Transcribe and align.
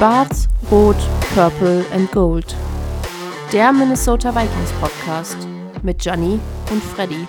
Schwarz, 0.00 0.48
Rot, 0.70 0.96
Purple 1.34 1.84
and 1.92 2.10
Gold. 2.10 2.56
Der 3.52 3.70
Minnesota 3.70 4.34
Vikings 4.34 4.72
Podcast 4.80 5.46
mit 5.82 6.02
Johnny 6.02 6.40
und 6.70 6.82
Freddy. 6.82 7.28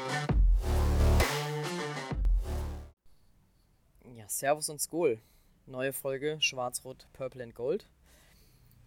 Ja, 4.15 4.23
Servus 4.29 4.69
und 4.69 4.79
Skol. 4.79 5.19
Neue 5.65 5.91
Folge 5.91 6.37
Schwarz, 6.39 6.85
Rot, 6.85 7.07
Purple 7.11 7.43
and 7.43 7.55
Gold. 7.55 7.89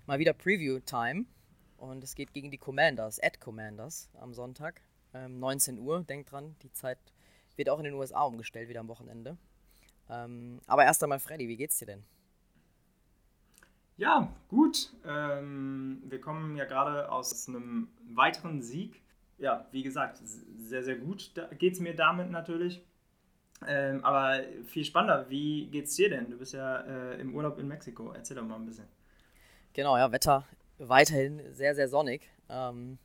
Mal 0.07 0.19
wieder 0.19 0.33
Preview-Time. 0.33 1.27
Und 1.77 2.03
es 2.03 2.15
geht 2.15 2.33
gegen 2.33 2.51
die 2.51 2.57
Commanders, 2.57 3.23
at 3.23 3.39
Commanders 3.39 4.09
am 4.19 4.33
Sonntag. 4.33 4.81
Ähm, 5.13 5.39
19 5.41 5.79
Uhr, 5.79 6.05
denkt 6.05 6.33
dran, 6.33 6.57
die 6.63 6.73
Zeit 6.73 6.97
wird 7.57 7.69
auch 7.69 7.81
in 7.81 7.85
den 7.85 7.93
USA 7.93 8.23
umgestellt, 8.23 8.71
wieder 8.71 8.81
am 8.81 8.89
Wochenende. 8.89 9.37
Ähm, 10.09 10.63
aber 10.67 10.85
erst 10.85 11.03
einmal, 11.03 11.21
Freddy, 11.21 11.49
wie 11.49 11.59
geht's 11.59 11.77
dir 11.77 11.85
denn? 11.85 12.05
Ja, 13.97 14.33
gut. 14.49 14.93
Ähm, 15.07 16.03
wir 16.05 16.21
kommen 16.21 16.57
ja 16.57 16.65
gerade 16.65 17.11
aus 17.11 17.49
einem 17.49 17.89
weiteren 18.13 18.63
Sieg. 18.63 19.01
Ja, 19.39 19.67
wie 19.71 19.83
gesagt, 19.83 20.21
sehr, 20.23 20.83
sehr 20.83 20.97
gut 20.97 21.33
geht 21.59 21.75
es 21.75 21.81
mir 21.81 21.95
damit 21.95 22.31
natürlich. 22.31 22.83
Ähm, 23.67 24.05
aber 24.05 24.41
viel 24.67 24.85
spannender, 24.85 25.31
wie 25.31 25.67
geht's 25.67 25.95
dir 25.95 26.11
denn? 26.11 26.31
Du 26.31 26.37
bist 26.37 26.53
ja 26.53 26.81
äh, 26.81 27.21
im 27.21 27.35
Urlaub 27.35 27.59
in 27.59 27.69
Mexiko. 27.69 28.13
Erzähl 28.13 28.37
doch 28.37 28.45
mal 28.45 28.57
ein 28.57 28.67
bisschen. 28.67 28.87
Genau, 29.73 29.97
ja, 29.97 30.11
Wetter 30.11 30.45
weiterhin 30.79 31.41
sehr, 31.53 31.75
sehr 31.75 31.89
sonnig. 31.89 32.29
Ähm, 32.49 32.99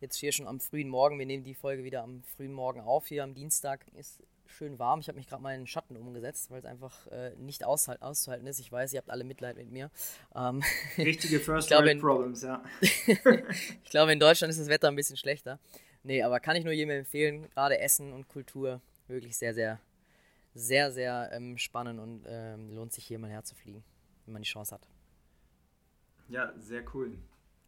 jetzt 0.00 0.16
hier 0.16 0.32
schon 0.32 0.46
am 0.46 0.60
frühen 0.60 0.88
Morgen. 0.88 1.18
Wir 1.18 1.26
nehmen 1.26 1.44
die 1.44 1.54
Folge 1.54 1.84
wieder 1.84 2.02
am 2.02 2.22
frühen 2.22 2.52
Morgen 2.52 2.80
auf. 2.80 3.06
Hier 3.06 3.24
am 3.24 3.34
Dienstag 3.34 3.86
ist 3.94 4.22
schön 4.50 4.78
warm. 4.78 5.00
Ich 5.00 5.08
habe 5.08 5.16
mich 5.16 5.28
gerade 5.28 5.42
mal 5.42 5.54
in 5.54 5.62
den 5.62 5.66
Schatten 5.66 5.96
umgesetzt, 5.96 6.50
weil 6.50 6.58
es 6.58 6.64
einfach 6.64 7.06
äh, 7.08 7.34
nicht 7.36 7.64
auszuhalten 7.64 8.46
ist. 8.46 8.60
Ich 8.60 8.70
weiß, 8.70 8.92
ihr 8.92 8.98
habt 8.98 9.10
alle 9.10 9.24
Mitleid 9.24 9.56
mit 9.56 9.70
mir. 9.70 9.90
Ähm, 10.34 10.62
Richtige 10.98 11.40
First 11.40 11.70
World 11.70 12.00
Problems, 12.00 12.42
ja. 12.42 12.62
ich 12.80 13.90
glaube, 13.90 14.12
in 14.12 14.20
Deutschland 14.20 14.50
ist 14.50 14.60
das 14.60 14.68
Wetter 14.68 14.88
ein 14.88 14.96
bisschen 14.96 15.16
schlechter. 15.16 15.58
Nee, 16.02 16.22
aber 16.22 16.40
kann 16.40 16.56
ich 16.56 16.64
nur 16.64 16.72
jedem 16.72 16.90
empfehlen, 16.90 17.48
gerade 17.50 17.78
Essen 17.78 18.12
und 18.12 18.28
Kultur 18.28 18.80
wirklich 19.06 19.36
sehr, 19.36 19.54
sehr, 19.54 19.80
sehr, 20.54 20.90
sehr 20.92 21.30
ähm, 21.32 21.58
spannend 21.58 22.00
und 22.00 22.24
ähm, 22.26 22.70
lohnt 22.74 22.92
sich 22.92 23.04
hier 23.04 23.18
mal 23.18 23.30
herzufliegen, 23.30 23.84
wenn 24.24 24.32
man 24.32 24.42
die 24.42 24.48
Chance 24.48 24.74
hat. 24.74 24.88
Ja, 26.28 26.52
sehr 26.58 26.84
cool. 26.94 27.18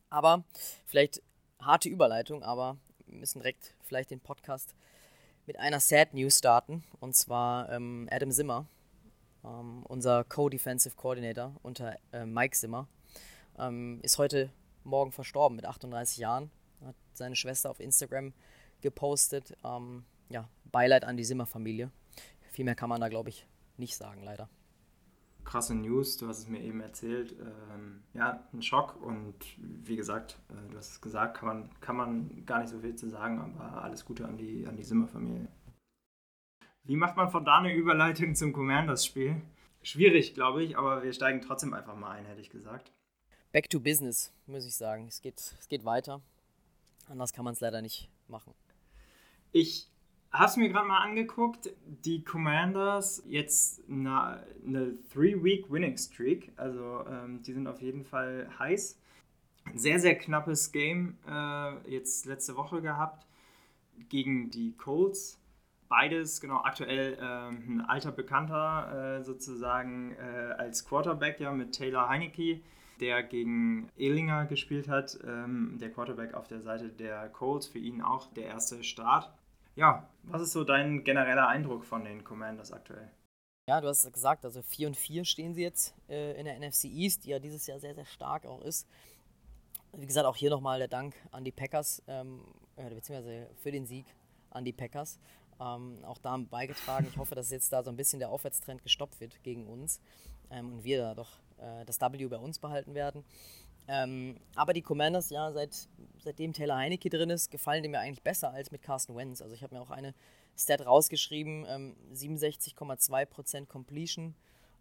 Aber 0.09 0.45
vielleicht 0.87 1.23
harte 1.61 1.89
Überleitung, 1.89 2.43
aber 2.43 2.79
wir 3.07 3.19
müssen 3.19 3.41
direkt 3.41 3.75
vielleicht 3.83 4.11
den 4.11 4.21
Podcast 4.21 4.75
mit 5.47 5.59
einer 5.59 5.81
Sad 5.81 6.15
News 6.15 6.39
starten. 6.39 6.85
Und 7.01 7.15
zwar 7.17 7.71
ähm, 7.71 8.09
Adam 8.11 8.31
Zimmer, 8.31 8.67
ähm, 9.45 9.83
unser 9.85 10.25
Co-Defensive 10.25 10.97
Coordinator 10.97 11.55
unter 11.63 11.97
äh, 12.13 12.25
Mike 12.25 12.57
Zimmer, 12.57 12.89
ähm, 13.59 14.01
ist 14.03 14.19
heute 14.19 14.51
Morgen 14.85 15.13
verstorben 15.13 15.57
mit 15.57 15.65
38 15.65 16.19
Jahren. 16.19 16.51
Hat 16.85 16.97
seine 17.13 17.37
Schwester 17.37 17.71
auf 17.71 17.81
Instagram 17.81 18.33
gepostet. 18.81 19.57
Ähm, 19.65 20.05
ja, 20.29 20.49
Beileid 20.65 21.05
an 21.05 21.17
die 21.17 21.25
Zimmer-Familie. 21.25 21.91
Viel 22.51 22.65
mehr 22.65 22.75
kann 22.75 22.89
man 22.89 23.01
da, 23.01 23.09
glaube 23.09 23.29
ich, 23.29 23.47
nicht 23.77 23.97
sagen, 23.97 24.23
leider 24.23 24.49
krasse 25.45 25.75
News, 25.75 26.17
du 26.17 26.29
hast 26.29 26.39
es 26.39 26.49
mir 26.49 26.61
eben 26.61 26.81
erzählt. 26.81 27.37
Ähm, 27.41 28.03
ja, 28.15 28.47
ein 28.53 28.63
Schock 28.63 29.01
und 29.03 29.35
wie 29.59 29.97
gesagt, 29.97 30.39
äh, 30.49 30.71
du 30.71 30.77
hast 30.77 30.91
es 30.91 31.01
gesagt, 31.01 31.39
kann 31.39 31.49
man, 31.49 31.81
kann 31.81 31.97
man 31.97 32.47
gar 32.47 32.61
nicht 32.61 32.71
so 32.71 32.81
viel 32.81 32.97
zu 32.97 33.09
sagen, 33.09 33.41
aber 33.41 33.83
alles 33.83 34.05
Gute 34.05 34.25
an 34.27 34.37
die, 34.37 34.67
an 34.67 34.77
die 34.77 34.85
Simmer-Familie. 34.85 35.49
Wie 36.85 36.97
macht 36.97 37.17
man 37.17 37.31
von 37.31 37.45
da 37.45 37.59
eine 37.59 37.73
Überleitung 37.73 38.35
zum 38.35 38.53
Commanders-Spiel? 38.53 39.41
Schwierig, 39.83 40.35
glaube 40.35 40.63
ich, 40.65 40.77
aber 40.77 41.03
wir 41.03 41.13
steigen 41.13 41.41
trotzdem 41.41 41.75
einfach 41.75 41.97
mal 41.97 42.11
ein, 42.11 42.25
hätte 42.25 42.41
ich 42.41 42.51
gesagt. 42.51 42.93
Back 43.53 43.69
to 43.69 43.79
business, 43.79 44.33
muss 44.47 44.65
ich 44.65 44.75
sagen. 44.75 45.07
Es 45.07 45.21
geht, 45.21 45.39
es 45.39 45.69
geht 45.69 45.85
weiter. 45.85 46.23
Anders 47.09 47.33
kann 47.33 47.45
man 47.45 47.55
es 47.55 47.61
leider 47.61 47.83
nicht 47.83 48.09
machen. 48.27 48.55
Ich 49.53 49.92
Hast 50.35 50.57
mir 50.57 50.71
gerade 50.71 50.89
mal 50.89 51.01
angeguckt, 51.01 51.71
die 51.85 52.25
Commanders 52.25 53.23
jetzt 53.27 53.83
eine, 53.87 54.43
eine 54.67 54.95
Three-Week-Winning-Streak. 55.13 56.53
Also 56.57 57.05
ähm, 57.07 57.43
die 57.43 57.53
sind 57.53 57.67
auf 57.67 57.83
jeden 57.83 58.03
Fall 58.03 58.49
heiß. 58.59 58.99
Sehr, 59.75 60.01
sehr 60.01 60.17
knappes 60.17 60.73
Game 60.73 61.19
äh, 61.29 61.91
jetzt 61.91 62.25
letzte 62.25 62.57
Woche 62.57 62.81
gehabt 62.81 63.27
gegen 64.09 64.51
die 64.51 64.73
Colts. 64.73 65.39
Beides, 65.91 66.41
genau, 66.41 66.63
aktuell 66.63 67.19
äh, 67.21 67.21
ein 67.21 67.85
alter 67.87 68.11
Bekannter 68.11 69.19
äh, 69.19 69.23
sozusagen 69.23 70.13
äh, 70.13 70.55
als 70.57 70.87
Quarterback, 70.87 71.41
ja, 71.41 71.53
mit 71.53 71.73
Taylor 71.75 72.09
Heineke, 72.09 72.61
der 73.01 73.23
gegen 73.23 73.91
Ehlinger 73.99 74.47
gespielt 74.47 74.89
hat. 74.89 75.19
Ähm, 75.27 75.77
der 75.79 75.91
Quarterback 75.91 76.33
auf 76.33 76.49
der 76.49 76.63
Seite 76.63 76.89
der 76.89 77.29
Colts, 77.29 77.67
für 77.67 77.79
ihn 77.79 78.01
auch 78.01 78.33
der 78.33 78.47
erste 78.47 78.83
Start. 78.83 79.31
Ja, 79.75 80.09
was 80.25 80.43
ist 80.43 80.53
so 80.53 80.65
dein 80.65 81.03
genereller 81.05 81.49
Eindruck 81.49 81.85
von 81.85 82.05
den 82.05 82.25
Commanders 82.25 82.73
aktuell? 82.73 83.11
Ja, 83.69 83.81
du 83.81 83.89
hast 83.89 84.05
es 84.05 84.13
gesagt, 84.13 84.45
also 84.45 84.61
4 84.63 84.89
und 84.89 84.97
4 84.97 85.25
stehen 85.25 85.55
sie 85.55 85.63
jetzt 85.63 85.95
äh, 86.09 86.39
in 86.39 86.45
der 86.45 86.59
NFC 86.59 86.85
East, 86.85 87.25
die 87.25 87.31
ja 87.31 87.39
dieses 87.39 87.67
Jahr 87.67 87.79
sehr, 87.79 87.95
sehr 87.95 88.05
stark 88.05 88.45
auch 88.45 88.61
ist. 88.63 88.87
Wie 89.93 90.07
gesagt, 90.07 90.27
auch 90.27 90.37
hier 90.37 90.51
nochmal 90.51 90.79
der 90.79 90.89
Dank 90.89 91.15
an 91.31 91.45
die 91.45 91.53
Packers, 91.53 92.03
ähm, 92.07 92.41
äh, 92.77 92.91
beziehungsweise 92.91 93.49
für 93.63 93.71
den 93.71 93.87
Sieg 93.87 94.07
an 94.51 94.65
die 94.65 94.73
Packers. 94.73 95.19
Ähm, 95.61 96.05
auch 96.05 96.19
da 96.19 96.37
beigetragen. 96.37 97.07
Ich 97.09 97.17
hoffe, 97.17 97.35
dass 97.35 97.51
jetzt 97.51 97.73
da 97.73 97.83
so 97.83 97.91
ein 97.91 97.97
bisschen 97.97 98.19
der 98.19 98.31
Aufwärtstrend 98.31 98.83
gestoppt 98.83 99.21
wird 99.21 99.43
gegen 99.43 99.67
uns 99.67 100.01
ähm, 100.51 100.73
und 100.73 100.85
wir 100.85 100.99
da 100.99 101.15
doch 101.15 101.39
äh, 101.59 101.85
das 101.85 102.01
W 102.01 102.27
bei 102.27 102.39
uns 102.39 102.59
behalten 102.59 102.95
werden. 102.95 103.25
Ähm, 103.89 104.37
aber 104.55 104.73
die 104.73 104.83
Commanders, 104.83 105.31
ja, 105.31 105.53
seit, 105.53 105.89
seitdem 106.19 106.53
Taylor 106.53 106.77
Heineke 106.77 107.11
drin 107.11 107.31
ist, 107.31 107.51
gefallen 107.51 107.83
die 107.83 107.89
mir 107.89 107.99
eigentlich 107.99 108.23
besser 108.23 108.53
als 108.53 108.71
mit 108.71 108.83
Carsten 108.83 109.17
Wentz. 109.17 109.43
Also 109.43 109.55
ich 109.55 109.63
habe 109.63 109.75
mir 109.75 109.81
auch 109.81 109.91
eine 109.91 110.15
Stat 110.57 110.87
rausgeschrieben, 110.87 111.67
ähm, 111.69 111.97
67,2% 112.15 113.67
Completion 113.67 114.35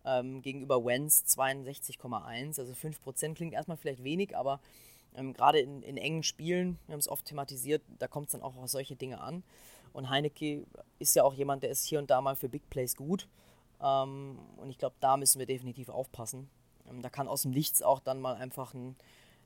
ähm, 0.05 0.41
gegenüber 0.41 0.83
Wentz 0.85 1.23
62,1. 1.37 2.59
Also 2.59 2.73
5% 2.73 3.33
klingt 3.33 3.53
erstmal 3.53 3.77
vielleicht 3.77 4.03
wenig, 4.03 4.37
aber 4.37 4.59
ähm, 5.15 5.33
gerade 5.33 5.59
in, 5.59 5.81
in, 5.81 5.97
engen 5.97 6.23
Spielen, 6.23 6.77
wir 6.85 6.93
haben 6.93 6.99
es 6.99 7.09
oft 7.09 7.25
thematisiert, 7.25 7.81
da 7.99 8.07
kommt 8.07 8.27
es 8.27 8.31
dann 8.33 8.41
auch 8.41 8.55
auf 8.55 8.69
solche 8.69 8.95
Dinge 8.95 9.19
an. 9.19 9.43
Und 9.93 10.09
Heineke 10.09 10.65
ist 10.99 11.15
ja 11.15 11.23
auch 11.23 11.33
jemand, 11.33 11.63
der 11.63 11.69
ist 11.69 11.85
hier 11.85 11.99
und 11.99 12.09
da 12.09 12.21
mal 12.21 12.35
für 12.35 12.47
Big 12.47 12.69
Plays 12.69 12.95
gut. 12.95 13.27
Ähm, 13.81 14.39
und 14.57 14.69
ich 14.69 14.77
glaube, 14.77 14.95
da 14.99 15.17
müssen 15.17 15.39
wir 15.39 15.45
definitiv 15.45 15.89
aufpassen. 15.89 16.49
Ähm, 16.91 17.01
da 17.01 17.09
kann 17.09 17.27
aus 17.27 17.43
dem 17.43 17.51
Nichts 17.51 17.81
auch 17.81 17.99
dann 17.99 18.19
mal 18.19 18.35
einfach 18.35 18.73
ein, 18.73 18.95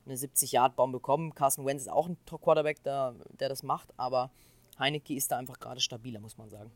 eine 0.04 0.16
70-Yard-Bombe 0.16 1.00
kommen. 1.00 1.34
Carson 1.34 1.64
Wentz 1.64 1.82
ist 1.82 1.88
auch 1.88 2.08
ein 2.08 2.16
Quarterback, 2.26 2.82
der, 2.82 3.14
der 3.38 3.48
das 3.48 3.62
macht, 3.62 3.92
aber 3.96 4.30
Heineke 4.78 5.14
ist 5.14 5.32
da 5.32 5.38
einfach 5.38 5.58
gerade 5.58 5.80
stabiler, 5.80 6.20
muss 6.20 6.38
man 6.38 6.50
sagen. 6.50 6.70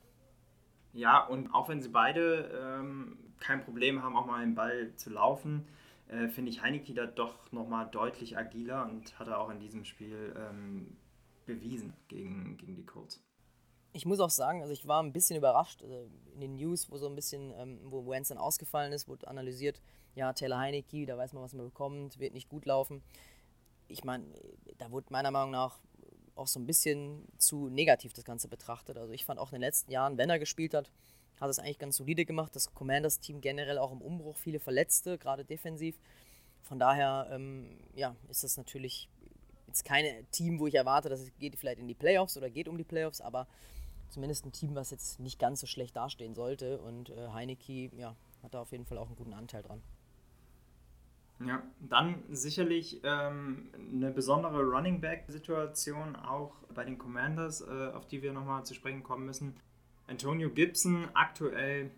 Ja, 0.92 1.25
und 1.25 1.54
auch 1.54 1.69
wenn 1.69 1.81
sie 1.81 1.88
beide 1.88 2.78
ähm, 2.81 3.19
kein 3.38 3.62
Problem 3.64 4.03
haben, 4.03 4.16
auch 4.16 4.26
mal 4.26 4.41
den 4.41 4.54
Ball 4.54 4.92
zu 4.97 5.10
laufen, 5.10 5.69
äh, 6.08 6.28
finde 6.28 6.50
ich 6.50 6.62
Heineke 6.62 6.94
da 6.94 7.06
doch 7.06 7.52
nochmal 7.52 7.88
deutlich 7.91 8.37
agiler 8.37 8.84
und 8.87 9.16
hat 9.19 9.28
er 9.28 9.38
auch 9.38 9.50
in 9.50 9.60
diesem 9.60 9.84
Spiel 9.84 10.34
ähm, 10.37 10.97
bewiesen 11.47 11.94
gegen, 12.08 12.56
gegen 12.56 12.75
die 12.75 12.84
Colts. 12.84 13.22
Ich 13.92 14.06
muss 14.06 14.20
auch 14.20 14.31
sagen, 14.31 14.62
also 14.62 14.72
ich 14.72 14.87
war 14.87 15.02
ein 15.02 15.12
bisschen 15.12 15.37
überrascht 15.37 15.82
äh, 15.82 16.06
in 16.34 16.41
den 16.41 16.54
News, 16.56 16.91
wo 16.91 16.97
so 16.97 17.08
ein 17.08 17.14
bisschen, 17.14 17.52
ähm, 17.56 17.78
wo 17.84 18.08
Wentz 18.08 18.28
dann 18.28 18.38
ausgefallen 18.38 18.92
ist, 18.92 19.08
wurde 19.08 19.28
analysiert, 19.28 19.81
ja, 20.15 20.32
Taylor 20.32 20.59
Heineke, 20.59 21.06
da 21.06 21.16
weiß 21.16 21.32
man, 21.32 21.43
was 21.43 21.55
man 21.55 21.67
bekommt, 21.67 22.19
wird 22.19 22.34
nicht 22.34 22.49
gut 22.49 22.67
laufen. 22.67 23.02
Ich 23.88 24.05
meine, 24.05 24.25
da 24.79 24.90
wurde 24.90 25.06
meiner 25.11 25.31
Meinung 25.31 25.50
nach 25.50 25.79
auch 26.34 26.46
so 26.46 26.58
ein 26.58 26.67
bisschen 26.67 27.29
zu 27.38 27.69
negativ 27.69 28.12
das 28.12 28.25
Ganze 28.25 28.49
betrachtet. 28.49 28.96
Also 28.96 29.12
ich 29.12 29.25
fand 29.25 29.38
auch 29.38 29.49
in 29.49 29.56
den 29.56 29.62
letzten 29.62 29.90
Jahren, 29.93 30.17
wenn 30.17 30.31
er 30.31 30.38
gespielt 30.38 30.75
hat, 30.75 30.90
hat 31.40 31.50
es 31.50 31.58
eigentlich 31.58 31.79
ganz 31.79 31.96
solide 31.96 32.25
gemacht. 32.25 32.55
Das 32.55 32.75
Commanders-Team 32.75 33.40
generell 33.40 33.79
auch 33.79 33.93
im 33.93 34.00
Umbruch, 34.00 34.37
viele 34.37 34.61
Verletzte, 34.61 35.19
gerade 35.19 35.44
defensiv. 35.44 35.99
Von 36.62 36.79
daher 36.79 37.29
ähm, 37.31 37.79
ja, 37.94 38.17
ist 38.29 38.44
das 38.44 38.56
natürlich 38.56 39.08
jetzt 39.67 39.84
kein 39.84 40.05
Team, 40.31 40.58
wo 40.58 40.67
ich 40.67 40.75
erwarte, 40.75 41.08
dass 41.08 41.20
es 41.20 41.32
geht 41.38 41.56
vielleicht 41.56 41.79
in 41.79 41.88
die 41.88 41.94
Playoffs 41.94 42.37
oder 42.37 42.50
geht 42.50 42.69
um 42.69 42.76
die 42.76 42.84
Playoffs, 42.84 43.20
aber 43.20 43.46
zumindest 44.08 44.44
ein 44.44 44.52
Team, 44.52 44.75
was 44.75 44.90
jetzt 44.90 45.20
nicht 45.20 45.38
ganz 45.38 45.61
so 45.61 45.67
schlecht 45.67 45.96
dastehen 45.96 46.34
sollte. 46.34 46.81
Und 46.81 47.11
äh, 47.11 47.29
Heineke 47.29 47.90
ja, 47.96 48.17
hat 48.43 48.55
da 48.55 48.61
auf 48.61 48.73
jeden 48.73 48.84
Fall 48.84 48.99
auch 48.99 49.06
einen 49.06 49.17
guten 49.17 49.32
Anteil 49.32 49.62
dran. 49.62 49.82
Ja, 51.46 51.62
dann 51.81 52.22
sicherlich 52.28 53.00
ähm, 53.02 53.69
eine 53.92 54.10
besondere 54.10 54.62
Running 54.62 55.00
Back-Situation 55.00 56.14
auch 56.16 56.54
bei 56.75 56.84
den 56.84 56.98
Commanders, 56.98 57.62
äh, 57.62 57.92
auf 57.94 58.06
die 58.06 58.20
wir 58.20 58.34
nochmal 58.34 58.64
zu 58.66 58.75
sprechen 58.75 59.02
kommen 59.02 59.25
müssen. 59.25 59.56
Antonio 60.06 60.50
Gibson 60.50 61.08
aktuell 61.14 61.90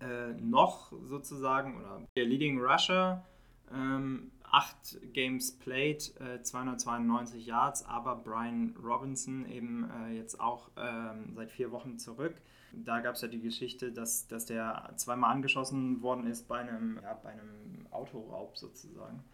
äh, 0.00 0.32
noch 0.40 0.92
sozusagen 1.04 1.78
oder 1.78 2.02
der 2.16 2.24
Leading 2.24 2.60
Rusher, 2.60 3.24
ähm, 3.72 4.32
acht 4.42 4.98
Games 5.12 5.52
played, 5.52 6.12
äh, 6.20 6.42
292 6.42 7.46
Yards, 7.46 7.84
aber 7.84 8.16
Brian 8.16 8.74
Robinson 8.82 9.46
eben 9.46 9.88
äh, 9.90 10.16
jetzt 10.16 10.40
auch 10.40 10.70
ähm, 10.76 11.32
seit 11.34 11.52
vier 11.52 11.70
Wochen 11.70 11.98
zurück 11.98 12.34
Da 12.72 13.00
gab 13.00 13.14
es 13.14 13.22
ja 13.22 13.28
die 13.28 13.40
Geschichte, 13.40 13.92
dass, 13.92 14.26
dass 14.28 14.46
der 14.46 14.92
zweimal 14.96 15.32
angeschossen 15.32 16.02
worden 16.02 16.26
ist 16.26 16.48
bei 16.48 16.60
einem, 16.60 17.00
ja, 17.02 17.14
bei 17.14 17.30
einem 17.30 17.86
Autoraub 17.90 18.56
sozusagen. 18.56 19.24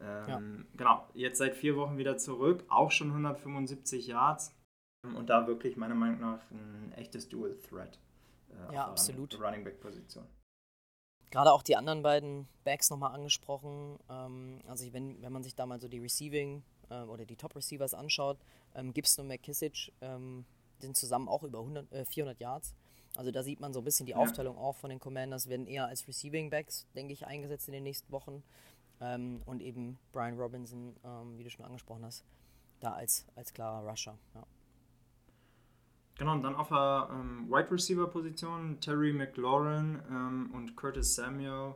Ähm, 0.00 0.28
ja. 0.28 0.40
Genau, 0.76 1.08
jetzt 1.14 1.38
seit 1.38 1.54
vier 1.54 1.76
Wochen 1.76 1.96
wieder 1.98 2.18
zurück, 2.18 2.64
auch 2.68 2.90
schon 2.90 3.08
175 3.08 4.06
Yards 4.06 4.54
und 5.02 5.30
da 5.30 5.46
wirklich 5.46 5.76
meiner 5.76 5.94
Meinung 5.94 6.20
nach 6.20 6.50
ein 6.50 6.92
echtes 6.96 7.28
Dual 7.28 7.56
Threat. 7.58 7.98
Äh, 8.50 8.74
ja, 8.74 8.88
absolut. 8.88 9.40
Running 9.40 9.64
Back 9.64 9.80
Position. 9.80 10.26
Gerade 11.30 11.52
auch 11.52 11.62
die 11.62 11.76
anderen 11.76 12.02
beiden 12.02 12.46
Backs 12.64 12.90
nochmal 12.90 13.12
angesprochen. 13.12 13.98
Ähm, 14.08 14.60
also 14.66 14.92
wenn, 14.92 15.20
wenn 15.22 15.32
man 15.32 15.42
sich 15.42 15.54
da 15.54 15.66
mal 15.66 15.80
so 15.80 15.88
die 15.88 15.98
Receiving 15.98 16.62
äh, 16.90 17.02
oder 17.02 17.24
die 17.24 17.36
Top 17.36 17.56
Receivers 17.56 17.94
anschaut, 17.94 18.38
ähm, 18.74 18.92
Gibson 18.92 19.24
und 19.24 19.28
McKissick 19.28 19.92
ähm, 20.00 20.44
sind 20.78 20.96
zusammen 20.96 21.28
auch 21.28 21.42
über 21.42 21.60
100, 21.60 21.92
äh, 21.92 22.04
400 22.04 22.40
Yards. 22.40 22.74
Also 23.16 23.30
da 23.30 23.42
sieht 23.42 23.60
man 23.60 23.72
so 23.72 23.80
ein 23.80 23.84
bisschen 23.84 24.06
die 24.06 24.12
ja. 24.12 24.18
Aufteilung 24.18 24.58
auch 24.58 24.76
von 24.76 24.90
den 24.90 25.00
Commanders, 25.00 25.48
werden 25.48 25.66
eher 25.66 25.86
als 25.86 26.06
Receiving 26.06 26.50
Backs, 26.50 26.86
denke 26.94 27.12
ich, 27.12 27.26
eingesetzt 27.26 27.68
in 27.68 27.72
den 27.72 27.82
nächsten 27.82 28.12
Wochen. 28.12 28.42
Ähm, 29.00 29.42
und 29.46 29.62
eben 29.62 29.98
Brian 30.12 30.38
Robinson, 30.38 30.96
ähm, 31.04 31.38
wie 31.38 31.44
du 31.44 31.50
schon 31.50 31.64
angesprochen 31.64 32.04
hast, 32.04 32.24
da 32.80 32.92
als, 32.92 33.26
als 33.34 33.52
klarer 33.52 33.88
Rusher. 33.88 34.18
Ja. 34.34 34.42
Genau, 36.18 36.32
und 36.32 36.42
dann 36.42 36.54
auf 36.54 36.68
der 36.68 37.08
ähm, 37.12 37.46
Wide 37.50 37.70
Receiver 37.70 38.06
Position 38.06 38.80
Terry 38.80 39.12
McLaurin 39.12 40.02
ähm, 40.10 40.50
und 40.54 40.74
Curtis 40.74 41.14
Samuel, 41.14 41.74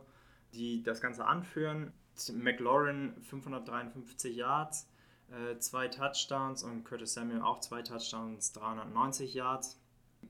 die 0.53 0.81
das 0.81 0.99
Ganze 0.99 1.25
anführen. 1.25 1.93
McLaurin 2.33 3.13
553 3.21 4.35
Yards, 4.35 4.87
äh, 5.31 5.57
zwei 5.59 5.87
Touchdowns 5.87 6.63
und 6.63 6.83
Curtis 6.83 7.13
Samuel 7.13 7.41
auch 7.41 7.59
zwei 7.59 7.81
Touchdowns, 7.81 8.51
390 8.53 9.33
Yards. 9.33 9.79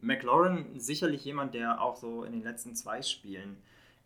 McLaurin 0.02 0.80
sicherlich 0.80 1.26
jemand, 1.26 1.54
der 1.54 1.82
auch 1.82 1.98
so 1.98 2.24
in 2.24 2.32
den 2.32 2.44
letzten 2.44 2.76
zwei 2.76 3.02
Spielen 3.02 3.58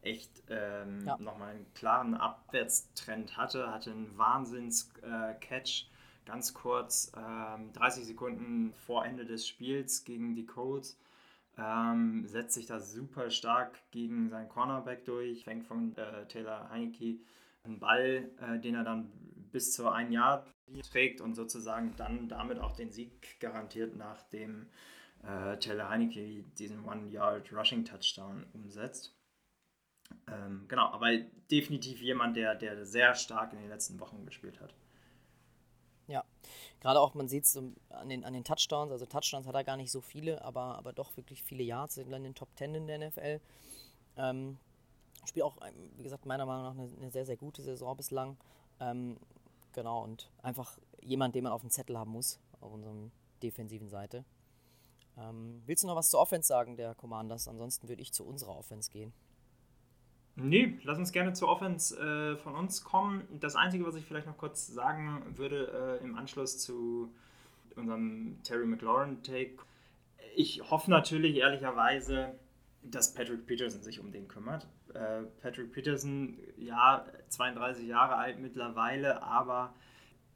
echt 0.01 0.29
ähm, 0.49 1.03
ja. 1.05 1.17
nochmal 1.17 1.51
einen 1.51 1.65
klaren 1.73 2.13
Abwärtstrend 2.15 3.37
hatte, 3.37 3.71
hatte 3.71 3.91
einen 3.91 4.17
Wahnsinns-Catch. 4.17 5.83
Äh, 5.83 5.95
ganz 6.25 6.53
kurz, 6.53 7.11
ähm, 7.15 7.71
30 7.73 8.05
Sekunden 8.05 8.73
vor 8.85 9.05
Ende 9.05 9.25
des 9.25 9.47
Spiels 9.47 10.03
gegen 10.03 10.35
die 10.35 10.45
Colts. 10.45 10.97
Ähm, 11.57 12.27
setzt 12.27 12.55
sich 12.55 12.65
da 12.65 12.79
super 12.79 13.29
stark 13.29 13.79
gegen 13.91 14.29
seinen 14.29 14.49
Cornerback 14.49 15.05
durch, 15.05 15.43
fängt 15.43 15.65
von 15.65 15.95
äh, 15.95 16.25
Taylor 16.27 16.69
Heineke 16.69 17.19
einen 17.63 17.79
Ball, 17.79 18.29
äh, 18.41 18.59
den 18.59 18.75
er 18.75 18.83
dann 18.83 19.09
bis 19.55 19.71
zu 19.71 19.87
ein 19.87 20.11
Jahr 20.11 20.45
trägt 20.91 21.21
und 21.21 21.33
sozusagen 21.33 21.95
dann 21.95 22.27
damit 22.27 22.59
auch 22.59 22.73
den 22.73 22.91
Sieg 22.91 23.39
garantiert, 23.39 23.95
nachdem 23.95 24.67
äh, 25.23 25.55
Taylor 25.59 25.89
Heineke 25.89 26.43
diesen 26.57 26.83
One-Yard-Rushing-Touchdown 26.83 28.47
umsetzt. 28.51 29.15
Ähm, 30.29 30.65
genau, 30.67 30.87
aber 30.87 31.17
definitiv 31.49 32.01
jemand, 32.01 32.35
der, 32.35 32.55
der 32.55 32.85
sehr 32.85 33.15
stark 33.15 33.53
in 33.53 33.59
den 33.59 33.69
letzten 33.69 33.97
Wochen 34.01 34.25
gespielt 34.25 34.59
hat. 34.59 34.75
Ja, 36.07 36.25
gerade 36.81 36.99
auch, 36.99 37.13
man 37.13 37.29
sieht 37.29 37.45
es 37.45 37.55
an, 37.55 38.09
den, 38.09 38.25
an 38.25 38.33
den 38.33 38.43
Touchdowns, 38.43 38.91
also 38.91 39.05
Touchdowns 39.05 39.47
hat 39.47 39.55
er 39.55 39.63
gar 39.63 39.77
nicht 39.77 39.89
so 39.89 40.01
viele, 40.01 40.43
aber, 40.43 40.77
aber 40.77 40.91
doch 40.91 41.15
wirklich 41.15 41.43
viele 41.43 41.63
Yards, 41.63 41.95
sind 41.95 42.11
in 42.11 42.23
den 42.23 42.35
Top 42.35 42.49
10 42.57 42.75
in 42.75 42.87
der 42.87 43.07
NFL. 43.07 43.39
Ähm, 44.17 44.57
spielt 45.25 45.45
auch, 45.45 45.55
wie 45.95 46.03
gesagt, 46.03 46.25
meiner 46.25 46.45
Meinung 46.45 46.63
nach 46.63 46.83
eine, 46.83 46.91
eine 46.97 47.09
sehr, 47.09 47.25
sehr 47.25 47.37
gute 47.37 47.61
Saison 47.61 47.95
bislang. 47.95 48.35
Ähm, 48.81 49.17
genau, 49.75 50.03
und 50.03 50.31
einfach 50.41 50.79
jemand, 51.01 51.35
den 51.35 51.43
man 51.43 51.53
auf 51.53 51.61
dem 51.61 51.69
Zettel 51.69 51.97
haben 51.97 52.11
muss, 52.11 52.39
auf 52.59 52.71
unserer 52.73 52.95
defensiven 53.43 53.89
Seite. 53.89 54.25
Ähm, 55.17 55.61
willst 55.65 55.83
du 55.83 55.87
noch 55.87 55.95
was 55.95 56.09
zur 56.09 56.19
Offense 56.19 56.47
sagen, 56.47 56.75
der 56.75 56.95
Commanders? 56.95 57.47
Ansonsten 57.47 57.87
würde 57.87 58.01
ich 58.01 58.11
zu 58.11 58.25
unserer 58.25 58.57
Offense 58.57 58.89
gehen. 58.89 59.13
Nee, 60.37 60.77
lass 60.83 60.97
uns 60.97 61.13
gerne 61.13 61.31
zur 61.31 61.47
Offense 61.47 61.95
äh, 61.97 62.35
von 62.37 62.55
uns 62.55 62.83
kommen. 62.83 63.25
Das 63.39 63.55
Einzige, 63.55 63.85
was 63.85 63.95
ich 63.95 64.03
vielleicht 64.03 64.27
noch 64.27 64.37
kurz 64.37 64.67
sagen 64.67 65.23
würde 65.37 65.99
äh, 66.01 66.03
im 66.03 66.17
Anschluss 66.17 66.57
zu 66.59 67.13
unserem 67.75 68.41
Terry 68.43 68.65
McLaurin-Take, 68.65 69.57
ich 70.35 70.69
hoffe 70.69 70.91
natürlich 70.91 71.37
ehrlicherweise, 71.37 72.37
dass 72.91 73.13
Patrick 73.13 73.45
Peterson 73.45 73.81
sich 73.81 73.99
um 73.99 74.11
den 74.11 74.27
kümmert. 74.27 74.67
Äh, 74.93 75.23
Patrick 75.41 75.71
Peterson, 75.71 76.37
ja, 76.57 77.05
32 77.29 77.87
Jahre 77.87 78.15
alt 78.15 78.39
mittlerweile, 78.39 79.21
aber 79.21 79.73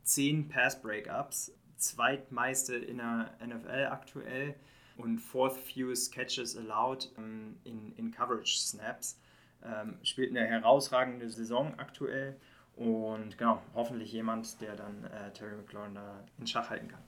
10 0.04 0.50
Pass-Breakups, 0.50 1.54
zweitmeiste 1.78 2.76
in 2.76 2.98
der 2.98 3.32
NFL 3.46 3.88
aktuell 3.92 4.56
und 4.98 5.20
fourth 5.20 5.56
fewest 5.58 6.14
catches 6.14 6.58
allowed 6.58 7.12
ähm, 7.18 7.58
in, 7.64 7.94
in 7.96 8.12
Coverage-Snaps 8.12 9.20
ähm, 9.64 9.98
spielt 10.04 10.30
eine 10.32 10.46
herausragende 10.46 11.30
Saison 11.30 11.74
aktuell 11.78 12.40
und 12.76 13.38
genau, 13.38 13.62
hoffentlich 13.74 14.12
jemand, 14.12 14.60
der 14.62 14.76
dann 14.76 15.04
äh, 15.06 15.32
Terry 15.34 15.56
McLaurin 15.56 15.96
da 15.96 16.24
in 16.38 16.48
Schach 16.48 16.70
halten 16.70 16.88
kann. 16.88 17.04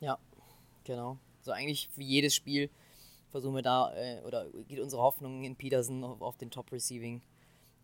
Ja, 0.00 0.18
genau. 0.84 1.18
So 1.42 1.52
eigentlich 1.52 1.90
wie 1.96 2.06
jedes 2.06 2.34
Spiel 2.34 2.70
versuchen 3.34 3.56
wir 3.56 3.62
da, 3.62 3.92
äh, 3.96 4.20
oder 4.20 4.48
geht 4.68 4.78
unsere 4.78 5.02
Hoffnung 5.02 5.42
in 5.42 5.56
Peterson 5.56 6.04
auf, 6.04 6.22
auf 6.22 6.36
den 6.36 6.52
Top-Receiving 6.52 7.20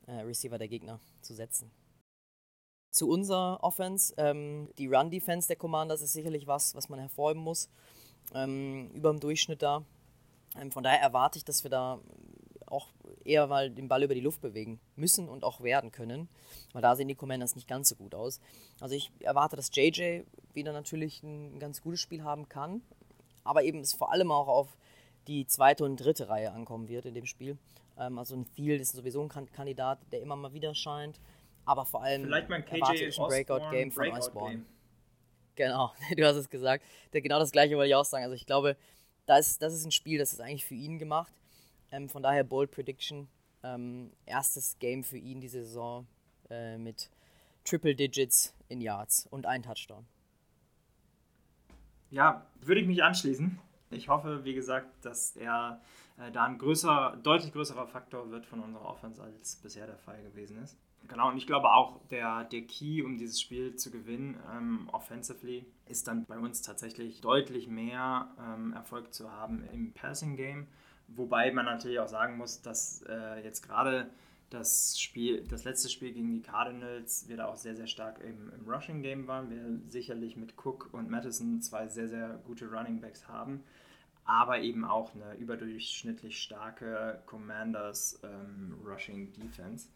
äh, 0.06 0.20
Receiver 0.20 0.58
der 0.58 0.68
Gegner 0.68 1.00
zu 1.22 1.34
setzen. 1.34 1.72
Zu 2.92 3.08
unserer 3.08 3.58
Offense, 3.64 4.14
ähm, 4.16 4.68
die 4.78 4.86
Run-Defense 4.86 5.48
der 5.48 5.56
Commanders 5.56 6.02
ist 6.02 6.12
sicherlich 6.12 6.46
was, 6.46 6.76
was 6.76 6.88
man 6.88 7.00
hervorheben 7.00 7.42
muss. 7.42 7.68
Ähm, 8.32 8.92
über 8.94 9.10
dem 9.10 9.18
Durchschnitt 9.18 9.60
da. 9.60 9.84
Ähm, 10.56 10.70
von 10.70 10.84
daher 10.84 11.00
erwarte 11.00 11.38
ich, 11.38 11.44
dass 11.44 11.64
wir 11.64 11.70
da 11.72 12.00
auch 12.66 12.86
eher 13.24 13.48
mal 13.48 13.70
den 13.72 13.88
Ball 13.88 14.04
über 14.04 14.14
die 14.14 14.20
Luft 14.20 14.40
bewegen 14.40 14.78
müssen 14.94 15.28
und 15.28 15.42
auch 15.42 15.62
werden 15.62 15.90
können. 15.90 16.28
Weil 16.72 16.82
da 16.82 16.94
sehen 16.94 17.08
die 17.08 17.16
Commanders 17.16 17.56
nicht 17.56 17.66
ganz 17.66 17.88
so 17.88 17.96
gut 17.96 18.14
aus. 18.14 18.38
Also 18.78 18.94
ich 18.94 19.10
erwarte, 19.18 19.56
dass 19.56 19.74
JJ 19.74 20.22
wieder 20.54 20.72
natürlich 20.72 21.24
ein 21.24 21.58
ganz 21.58 21.82
gutes 21.82 21.98
Spiel 21.98 22.22
haben 22.22 22.48
kann. 22.48 22.82
Aber 23.42 23.64
eben 23.64 23.80
es 23.80 23.94
vor 23.94 24.12
allem 24.12 24.30
auch 24.30 24.46
auf 24.46 24.76
die 25.26 25.46
zweite 25.46 25.84
und 25.84 25.96
dritte 25.96 26.28
Reihe 26.28 26.52
ankommen 26.52 26.88
wird 26.88 27.06
in 27.06 27.14
dem 27.14 27.26
Spiel. 27.26 27.58
Ähm, 27.98 28.18
also 28.18 28.34
ein 28.34 28.46
Thiel 28.54 28.80
ist 28.80 28.92
sowieso 28.92 29.22
ein 29.22 29.28
Kandidat, 29.28 30.00
der 30.12 30.20
immer 30.20 30.36
mal 30.36 30.52
wieder 30.52 30.74
scheint. 30.74 31.20
Aber 31.64 31.84
vor 31.84 32.02
allem 32.02 32.24
Vielleicht 32.24 32.48
mal 32.48 32.56
ein 32.56 32.64
KJ 32.64 32.94
ich 32.94 33.20
ein 33.20 33.28
Breakout-Game 33.28 33.92
von 33.92 34.08
Osborne. 34.08 34.64
Genau, 35.54 35.92
du 36.16 36.24
hast 36.24 36.36
es 36.36 36.48
gesagt. 36.48 36.84
genau 37.12 37.38
das 37.38 37.52
gleiche 37.52 37.76
wollte 37.76 37.88
ich 37.88 37.94
auch 37.94 38.04
sagen. 38.04 38.24
Also 38.24 38.34
ich 38.34 38.46
glaube, 38.46 38.76
das 39.26 39.52
ist, 39.52 39.62
das 39.62 39.74
ist 39.74 39.84
ein 39.84 39.92
Spiel, 39.92 40.18
das 40.18 40.32
ist 40.32 40.40
eigentlich 40.40 40.64
für 40.64 40.74
ihn 40.74 40.98
gemacht. 40.98 41.32
Ähm, 41.92 42.08
von 42.08 42.22
daher 42.22 42.44
Bold 42.44 42.70
Prediction. 42.70 43.28
Ähm, 43.62 44.10
erstes 44.24 44.78
Game 44.78 45.04
für 45.04 45.18
ihn 45.18 45.40
diese 45.40 45.62
Saison 45.62 46.06
äh, 46.48 46.78
mit 46.78 47.10
Triple 47.64 47.94
Digits 47.94 48.54
in 48.68 48.80
Yards 48.80 49.26
und 49.30 49.44
ein 49.44 49.62
Touchdown. 49.62 50.06
Ja, 52.10 52.46
würde 52.60 52.80
ich 52.80 52.86
mich 52.86 53.02
anschließen. 53.02 53.58
Ich 53.90 54.08
hoffe, 54.08 54.44
wie 54.44 54.54
gesagt, 54.54 55.04
dass 55.04 55.36
er 55.36 55.80
äh, 56.16 56.30
da 56.30 56.44
ein 56.44 56.58
größer, 56.58 57.18
deutlich 57.22 57.52
größerer 57.52 57.86
Faktor 57.86 58.30
wird 58.30 58.46
von 58.46 58.60
unserer 58.60 58.86
Offense, 58.86 59.22
als 59.22 59.56
bisher 59.56 59.86
der 59.86 59.98
Fall 59.98 60.22
gewesen 60.22 60.62
ist. 60.62 60.78
Genau, 61.08 61.28
und 61.28 61.36
ich 61.36 61.46
glaube 61.46 61.72
auch, 61.72 62.00
der, 62.08 62.44
der 62.44 62.62
Key, 62.62 63.02
um 63.02 63.18
dieses 63.18 63.40
Spiel 63.40 63.74
zu 63.74 63.90
gewinnen, 63.90 64.38
ähm, 64.54 64.88
offensively, 64.92 65.66
ist 65.86 66.06
dann 66.06 66.24
bei 66.26 66.38
uns 66.38 66.62
tatsächlich 66.62 67.20
deutlich 67.20 67.66
mehr 67.66 68.28
ähm, 68.38 68.72
Erfolg 68.74 69.12
zu 69.12 69.32
haben 69.32 69.64
im 69.72 69.92
Passing 69.92 70.36
Game. 70.36 70.68
Wobei 71.08 71.50
man 71.50 71.64
natürlich 71.64 71.98
auch 71.98 72.06
sagen 72.06 72.36
muss, 72.36 72.62
dass 72.62 73.02
äh, 73.08 73.42
jetzt 73.42 73.66
gerade 73.66 74.08
das 74.50 75.00
Spiel, 75.00 75.46
das 75.46 75.64
letzte 75.64 75.88
Spiel 75.88 76.12
gegen 76.12 76.32
die 76.32 76.42
Cardinals, 76.42 77.28
wir 77.28 77.36
da 77.36 77.46
auch 77.46 77.56
sehr, 77.56 77.76
sehr 77.76 77.86
stark 77.86 78.20
im, 78.20 78.52
im 78.52 78.68
Rushing 78.68 79.00
Game 79.02 79.26
waren. 79.28 79.48
Wir 79.50 79.80
sicherlich 79.88 80.36
mit 80.36 80.54
Cook 80.62 80.92
und 80.92 81.08
Madison 81.08 81.62
zwei 81.62 81.86
sehr, 81.88 82.08
sehr 82.08 82.40
gute 82.44 82.68
Running 82.68 83.00
Backs 83.00 83.28
haben, 83.28 83.62
aber 84.24 84.58
eben 84.60 84.84
auch 84.84 85.14
eine 85.14 85.34
überdurchschnittlich 85.36 86.42
starke 86.42 87.22
Commanders 87.26 88.20
ähm, 88.24 88.76
Rushing 88.84 89.32
Defense. 89.32 89.88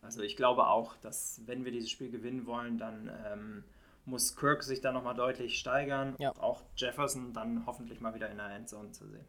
Also 0.00 0.22
ich 0.22 0.36
glaube 0.36 0.66
auch, 0.68 0.96
dass 0.96 1.40
wenn 1.46 1.64
wir 1.64 1.72
dieses 1.72 1.90
Spiel 1.90 2.10
gewinnen 2.10 2.46
wollen, 2.46 2.78
dann 2.78 3.10
ähm, 3.26 3.64
muss 4.06 4.36
Kirk 4.36 4.62
sich 4.62 4.80
da 4.80 4.90
nochmal 4.90 5.14
deutlich 5.14 5.58
steigern. 5.58 6.14
Ja. 6.18 6.32
Auch 6.38 6.62
Jefferson 6.76 7.34
dann 7.34 7.66
hoffentlich 7.66 8.00
mal 8.00 8.14
wieder 8.14 8.30
in 8.30 8.38
der 8.38 8.50
Endzone 8.50 8.90
zu 8.92 9.06
sehen. 9.06 9.26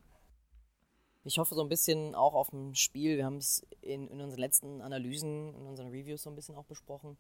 Ich 1.26 1.38
hoffe 1.38 1.54
so 1.54 1.62
ein 1.62 1.70
bisschen 1.70 2.16
auch 2.16 2.34
auf 2.34 2.54
ein 2.54 2.76
Spiel, 2.76 3.18
wir 3.18 3.26
haben 3.26 3.38
es 3.38 3.66
in, 3.82 4.08
in 4.08 4.22
unseren 4.22 4.40
letzten 4.40 4.82
Analysen, 4.82 5.54
in 5.54 5.66
unseren 5.66 5.90
Reviews 5.90 6.24
so 6.24 6.30
ein 6.30 6.36
bisschen 6.36 6.56
auch 6.56 6.64
besprochen, 6.64 7.18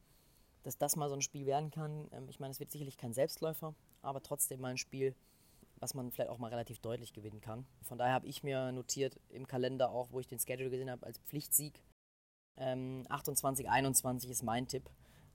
dass 0.63 0.77
das 0.77 0.95
mal 0.95 1.09
so 1.09 1.15
ein 1.15 1.21
Spiel 1.21 1.45
werden 1.45 1.69
kann. 1.69 2.07
Ähm, 2.11 2.29
ich 2.29 2.39
meine, 2.39 2.51
es 2.51 2.59
wird 2.59 2.71
sicherlich 2.71 2.97
kein 2.97 3.13
Selbstläufer, 3.13 3.75
aber 4.01 4.23
trotzdem 4.23 4.61
mal 4.61 4.69
ein 4.69 4.77
Spiel, 4.77 5.15
was 5.75 5.93
man 5.93 6.11
vielleicht 6.11 6.29
auch 6.29 6.37
mal 6.37 6.47
relativ 6.47 6.79
deutlich 6.79 7.11
gewinnen 7.11 7.41
kann. 7.41 7.65
Von 7.81 7.97
daher 7.97 8.13
habe 8.13 8.27
ich 8.27 8.41
mir 8.41 8.71
notiert 8.71 9.19
im 9.29 9.47
Kalender 9.47 9.91
auch, 9.91 10.11
wo 10.11 10.19
ich 10.21 10.27
den 10.27 10.39
Schedule 10.39 10.69
gesehen 10.69 10.89
habe, 10.89 11.05
als 11.05 11.19
Pflichtsieg. 11.19 11.83
Ähm, 12.55 13.05
28, 13.09 13.69
21 13.69 14.29
ist 14.29 14.43
mein 14.43 14.67
Tipp 14.67 14.89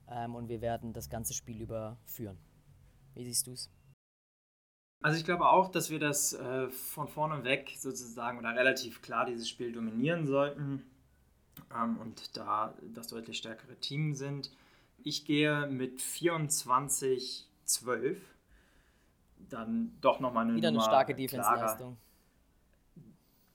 ähm, 0.07 0.33
und 0.33 0.49
wir 0.49 0.61
werden 0.61 0.91
das 0.91 1.09
ganze 1.09 1.33
Spiel 1.33 1.61
überführen. 1.61 2.39
Wie 3.13 3.25
siehst 3.25 3.45
du 3.45 3.51
es? 3.51 3.69
Also 5.05 5.19
ich 5.19 5.23
glaube 5.23 5.47
auch, 5.47 5.69
dass 5.69 5.91
wir 5.91 5.99
das 5.99 6.33
äh, 6.33 6.67
von 6.67 7.07
vorne 7.07 7.43
weg 7.43 7.75
sozusagen 7.77 8.39
oder 8.39 8.55
relativ 8.55 9.03
klar 9.03 9.27
dieses 9.27 9.47
Spiel 9.47 9.71
dominieren 9.71 10.25
sollten 10.25 10.83
ähm, 11.79 11.97
und 11.97 12.35
da 12.35 12.73
das 12.81 13.09
deutlich 13.09 13.37
stärkere 13.37 13.75
Team 13.75 14.15
sind. 14.15 14.49
Ich 15.03 15.25
gehe 15.25 15.67
mit 15.67 16.01
24-12. 16.01 18.15
Dann 19.47 19.95
doch 20.01 20.19
nochmal 20.19 20.45
eine 20.45 20.55
Wieder 20.55 20.69
eine 20.69 20.77
Nummer 20.77 20.89
starke 20.89 21.13
klarer. 21.13 21.27
Defense-Leistung. 21.27 21.97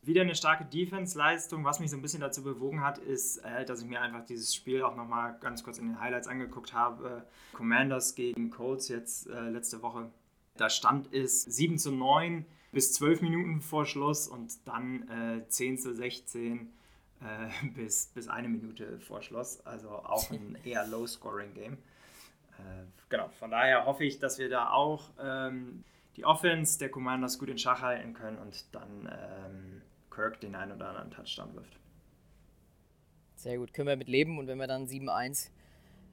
Wieder 0.03 0.23
eine 0.23 0.37
starke 0.37 0.67
Defense-Leistung. 0.67 1.65
Was 1.65 1.81
mich 1.81 1.91
so 1.91 1.97
ein 1.97 2.03
bisschen 2.03 2.21
dazu 2.21 2.45
bewogen 2.45 2.81
hat, 2.81 2.99
ist, 2.99 3.39
äh, 3.39 3.65
dass 3.65 3.83
ich 3.83 3.89
mir 3.89 4.01
einfach 4.01 4.25
dieses 4.25 4.55
Spiel 4.55 4.85
auch 4.85 4.95
nochmal 4.95 5.37
ganz 5.41 5.65
kurz 5.65 5.79
in 5.79 5.89
den 5.89 6.01
Highlights 6.01 6.29
angeguckt 6.29 6.75
habe. 6.75 7.27
Commanders 7.55 8.15
gegen 8.15 8.51
Colts 8.51 8.87
jetzt 8.87 9.27
äh, 9.27 9.49
letzte 9.49 9.83
Woche. 9.83 10.13
Da 10.61 10.69
stand 10.69 11.11
es 11.15 11.43
7 11.43 11.79
zu 11.79 11.91
9 11.91 12.45
bis 12.71 12.93
12 12.93 13.23
Minuten 13.23 13.63
vor 13.63 13.87
Schluss 13.87 14.29
und 14.29 14.69
dann 14.69 15.09
äh, 15.09 15.49
10 15.49 15.79
zu 15.79 15.95
16 15.95 16.71
äh, 17.23 17.67
bis, 17.75 18.09
bis 18.09 18.29
eine 18.29 18.51
Minute 18.51 19.01
vor 19.01 19.23
Schluss. 19.23 19.65
Also 19.65 19.89
auch 19.89 20.31
ein 20.31 20.59
eher 20.65 20.87
Low-Scoring-Game. 20.87 21.73
Äh, 21.73 22.85
genau, 23.09 23.31
von 23.39 23.51
daher 23.51 23.87
hoffe 23.87 24.05
ich, 24.05 24.19
dass 24.19 24.39
wir 24.39 24.51
da 24.51 24.71
auch 24.71 25.09
ähm, 25.19 25.83
die 26.17 26.27
Offense 26.27 26.79
der 26.79 26.91
Commanders 26.91 27.39
gut 27.39 27.49
in 27.49 27.57
Schach 27.57 27.81
halten 27.81 28.13
können 28.13 28.37
und 28.37 28.67
dann 28.73 29.09
ähm, 29.11 29.81
Kirk 30.11 30.41
den 30.41 30.55
einen 30.55 30.73
oder 30.73 30.91
anderen 30.91 31.11
Touchdown 31.11 31.55
wirft. 31.55 31.81
Sehr 33.37 33.57
gut, 33.57 33.73
können 33.73 33.89
wir 33.89 33.97
mit 33.97 34.09
leben 34.09 34.39
und 34.39 34.47
wenn 34.47 34.59
wir 34.59 34.67
dann 34.67 34.85
7-1 34.85 35.49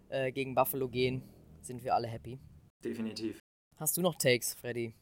äh, 0.08 0.32
gegen 0.32 0.56
Buffalo 0.56 0.88
gehen, 0.88 1.22
sind 1.62 1.84
wir 1.84 1.94
alle 1.96 2.08
happy. 2.08 2.40
Definitiv. 2.82 3.42
Hast 3.80 3.96
du 3.98 4.02
noch 4.02 4.16
Takes, 4.16 4.54
Freddy? 4.56 4.94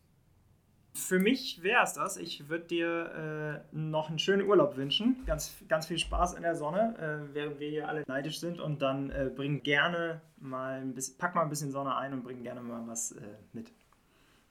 Für 0.93 1.19
mich 1.19 1.61
wäre 1.61 1.83
es 1.83 1.93
das. 1.93 2.15
Ich 2.15 2.47
würde 2.47 2.65
dir 2.65 3.63
äh, 3.73 3.75
noch 3.75 4.09
einen 4.09 4.19
schönen 4.19 4.47
Urlaub 4.47 4.77
wünschen. 4.77 5.23
Ganz, 5.25 5.53
ganz 5.67 5.87
viel 5.87 5.99
Spaß 5.99 6.35
in 6.35 6.43
der 6.43 6.55
Sonne, 6.55 6.95
äh, 6.97 7.33
während 7.33 7.59
wir 7.59 7.69
hier 7.69 7.89
alle 7.89 8.03
neidisch 8.07 8.39
sind. 8.39 8.61
Und 8.61 8.81
dann 8.81 9.09
äh, 9.11 9.29
bring 9.33 9.61
gerne 9.61 10.21
mal 10.37 10.79
ein 10.79 10.93
bisschen, 10.93 11.17
pack 11.17 11.35
mal 11.35 11.41
ein 11.41 11.49
bisschen 11.49 11.71
Sonne 11.71 11.95
ein 11.97 12.13
und 12.13 12.23
bring 12.23 12.43
gerne 12.43 12.61
mal 12.61 12.87
was 12.87 13.11
äh, 13.11 13.21
mit. 13.51 13.71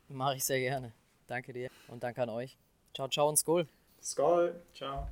Mache 0.08 0.36
ich 0.36 0.44
sehr 0.44 0.60
gerne. 0.60 0.92
Danke 1.26 1.54
dir 1.54 1.70
und 1.88 2.02
danke 2.02 2.22
an 2.22 2.28
euch. 2.28 2.58
Ciao, 2.94 3.08
ciao 3.08 3.28
und 3.28 3.36
Skol. 3.36 3.66
Skull, 4.02 4.54
ciao. 4.74 5.08